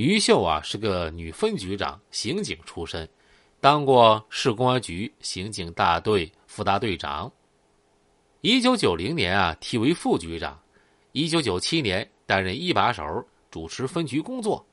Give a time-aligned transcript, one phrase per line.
[0.00, 3.06] 于秀啊是个女分局长，刑警出身，
[3.60, 7.30] 当过市公安局刑警大队副大队长。
[8.40, 10.58] 一九九零年啊提为副局长，
[11.12, 13.04] 一九九七年担任一把手，
[13.50, 14.64] 主持分局工作。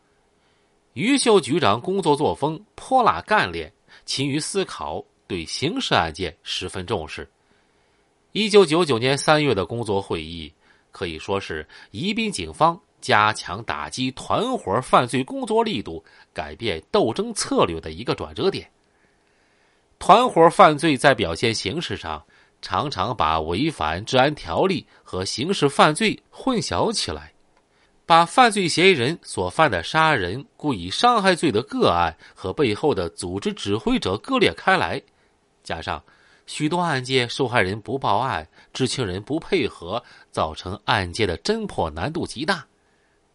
[0.93, 3.69] 于秀局长工作作风泼辣干练，
[4.05, 7.29] 勤于思考，对刑事案件十分重视。
[8.31, 10.53] 一九九九年三月的工作会议
[10.93, 12.79] 可以说是宜宾警方。
[12.99, 16.03] 加强打击团伙犯罪工作力度，
[16.33, 18.69] 改变斗争策略的一个转折点。
[19.99, 22.23] 团伙犯罪在表现形式上，
[22.61, 27.33] 常常把违反治安条例和刑事犯罪混淆起来，
[28.05, 35.01] 把犯罪嫌疑人所犯的杀人、故意伤害罪的个案和背后的组织指挥者割裂开来，
[35.63, 36.03] 加上
[36.45, 42.65] 许多案件受害人不报案、知情人不配合，造成案件的侦破难度极大。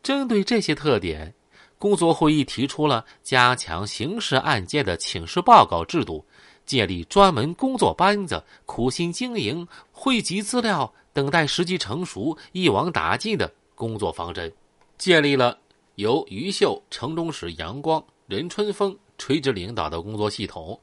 [0.02, 1.32] 针对这些特点，
[1.78, 6.24] 工作会议提出了加强刑事案件的请示报告制度，
[6.66, 14.52] 建立专门工作班子，苦心经营，汇集资料，等待时机成熟，一网打尽的工作方针。
[14.98, 15.58] 建立了
[15.96, 20.78] 由于秀、城中使杨光、任春风垂直领导的工作系统。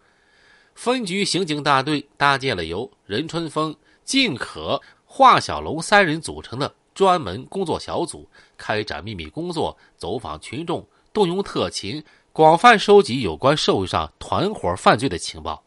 [0.75, 3.75] 分局刑警大队搭建了由任春风、
[4.05, 4.81] 靳可、
[5.11, 6.73] 华小龙三人组成的。
[6.95, 15.63] 专门工作小组开展秘密工作，走访群众，动用特勤，广泛收集有关社会上团伙犯罪的情报。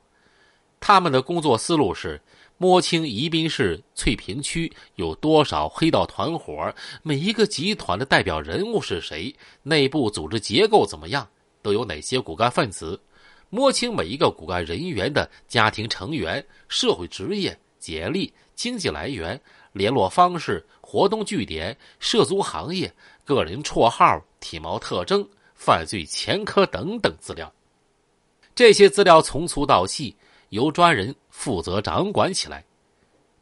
[0.79, 2.21] 他们的工作思路是
[2.59, 11.27] 摸清宜宾市翠屏区有多少黑道团伙，每一个集团的代表人物是谁，内部组织结构怎么样，
[11.63, 13.01] 都有哪些骨干分子。
[13.49, 19.39] 摸清每一个骨干人员的家庭成员、社会职业、简历、经济来源。
[19.73, 27.51] 联络方式、活动据点、涉足行业、个人绰号、体貌特征、犯罪前科等等资料。
[28.55, 30.15] 这些资料从粗到细，
[30.51, 32.63] 由专人负责掌管起来。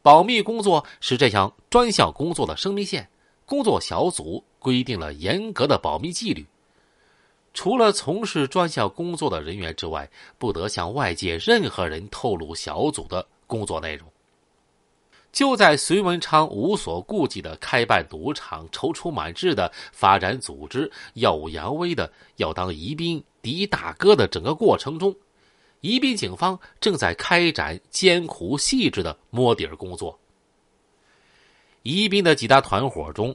[0.02, 3.08] 保密工作是这项专项工作的生命线。
[3.44, 6.46] 工作小组规定了严格的保密纪律，
[7.52, 14.08] 除了从事专项工作的人员之外，不得向外界任何人透露小组的工作内容。
[15.32, 25.14] 就在隋文昌无所顾忌的开办赌场、踌躇满志的发展组织、耀武扬威的要当宜宾第一大哥的整个过程中，
[25.80, 30.18] 宜宾警方正在开展艰苦细致的摸底儿工作。
[31.82, 33.34] 宜宾的几大团伙中，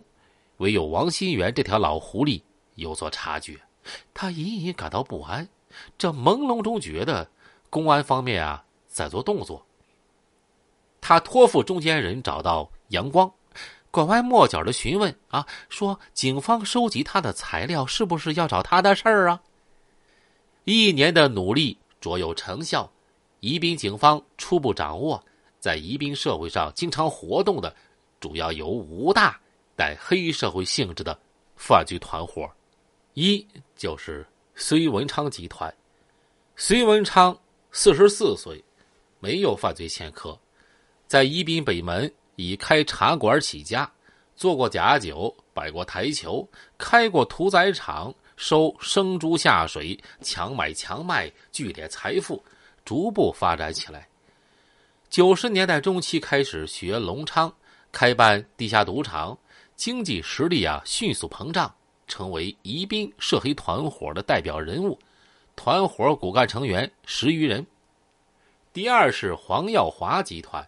[0.57, 2.41] 唯有王新元这条老狐狸
[2.75, 3.59] 有所察觉，
[4.13, 5.47] 他隐隐感到不安，
[5.97, 7.27] 这朦胧中觉得
[7.69, 9.65] 公安方面啊在做动作。
[11.07, 13.31] 他托付中间人找到杨光，
[13.91, 19.39] 拐弯抹角的询问啊，说警方收集他的材料是不是要找他的事儿啊？
[20.63, 22.91] 一年的努力卓有成效，
[23.39, 25.23] 宜宾警方初步掌握，
[25.59, 27.75] 在宜宾社会上经常活动的，
[28.19, 29.39] 主要有五大
[29.75, 31.15] 带黑社会性质的
[31.55, 32.49] 犯罪团伙，
[33.13, 33.45] 一
[33.75, 35.71] 就是隋文昌集团。
[36.55, 37.37] 隋文昌
[37.71, 38.59] 四十四岁，
[39.19, 40.35] 没有犯罪前科。
[41.07, 43.89] 在宜宾北门以开茶馆起家，
[44.35, 52.43] 做过假酒，摆过台球，开过屠宰场，收生猪下水，强买强卖，聚敛财富，
[52.83, 54.07] 逐步发展起来。
[55.09, 57.53] 九十年代中期开始学隆昌，
[57.91, 59.37] 开办地下赌场，
[59.75, 61.73] 经济实力啊迅速膨胀，
[62.07, 64.97] 成为宜宾涉黑团伙的代表人物，
[65.55, 67.65] 团伙骨干成员十余人。
[68.73, 70.67] 第二是黄耀华集团。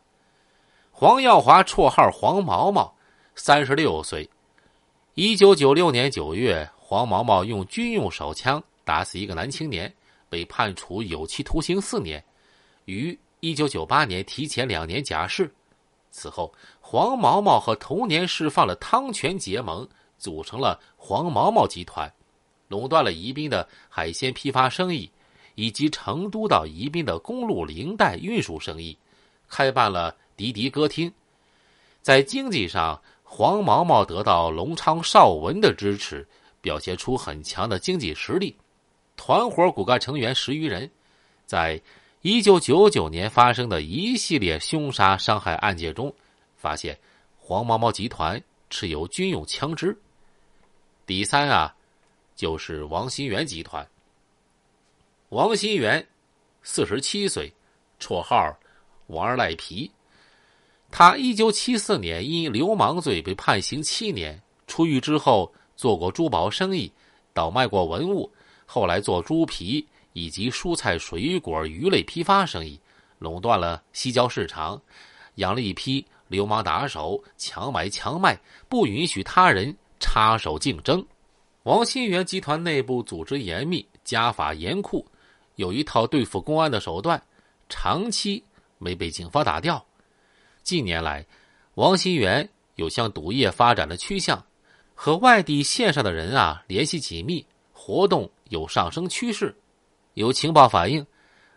[1.00, 2.92] 黄耀华绰号黄毛毛，
[3.36, 4.28] 三十六岁。
[5.14, 9.94] 一九九六年九月，黄毛毛用军用手枪打死一个男青年，
[10.28, 12.26] 被判处有期徒刑四年，
[12.86, 15.54] 于一九九八年提前两年假释。
[16.10, 19.88] 此后，黄毛毛和同年释放了汤泉结盟，
[20.18, 22.12] 组成了黄毛毛集团，
[22.70, 25.08] 垄断了宜宾的海鲜批发生意，
[25.54, 28.98] 以及成都到宜宾的公路零带运输生意，
[29.48, 30.16] 开办了。
[30.38, 31.12] 迪迪歌厅，
[32.04, 36.26] 在经济上，黄毛毛得到隆昌邵文的支持，
[36.62, 38.56] 表现出很强的经济实力。
[39.16, 40.90] 团伙骨干成员十余人，
[41.48, 41.82] 在
[42.22, 46.14] 一九九九年发生的一系列凶杀伤害案件中，
[46.56, 46.98] 发现
[47.36, 50.00] 黄毛毛集团持有军用枪支。
[51.08, 51.76] 第三啊，
[52.36, 53.86] 就是王新元集团。
[55.30, 56.08] 王新元，
[56.62, 57.52] 四十七岁，
[58.00, 58.56] 绰号
[59.08, 59.92] 王二赖皮。
[60.90, 66.92] 他一九七四年因流氓罪被判刑七年，出狱之后做过珠宝生意，
[67.34, 68.32] 倒卖过文物，
[68.66, 72.80] 后来做猪皮以及蔬菜、水果、鱼类批发生意，
[73.20, 74.82] 垄断了西郊市场，
[75.36, 81.06] 养了一批流氓打手，强买强卖，不允许他人插手竞争。
[81.64, 85.06] 王新元集团内部组织严密，家法严酷，
[85.56, 87.22] 有一套对付公安的手段，
[87.68, 88.42] 长期
[88.78, 89.86] 没被警方打掉。
[90.68, 91.26] 近年来，
[91.76, 94.46] 王新元有向赌业发展的趋向，
[94.94, 99.56] 和外地线上的人啊联系紧密，活动有上升趋势。
[100.16, 101.08] 有情报反映，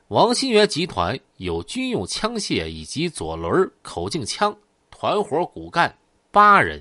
[0.07, 4.57] 王新元集团有军用枪械以及左轮口径枪，
[4.93, 5.93] 团伙骨干
[6.31, 6.81] 八人。